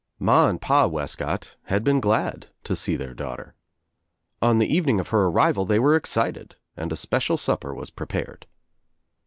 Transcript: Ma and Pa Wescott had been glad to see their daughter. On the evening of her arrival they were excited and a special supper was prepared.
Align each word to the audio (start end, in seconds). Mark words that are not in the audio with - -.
Ma 0.17 0.47
and 0.49 0.59
Pa 0.59 0.87
Wescott 0.87 1.57
had 1.65 1.83
been 1.83 1.99
glad 1.99 2.47
to 2.63 2.75
see 2.75 2.95
their 2.95 3.13
daughter. 3.13 3.53
On 4.41 4.57
the 4.57 4.65
evening 4.65 4.99
of 4.99 5.09
her 5.09 5.25
arrival 5.25 5.63
they 5.63 5.77
were 5.77 5.95
excited 5.95 6.55
and 6.75 6.91
a 6.91 6.97
special 6.97 7.37
supper 7.37 7.71
was 7.71 7.91
prepared. 7.91 8.47